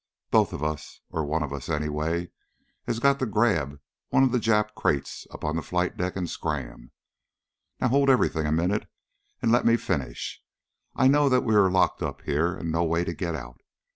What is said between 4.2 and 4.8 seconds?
of the Jap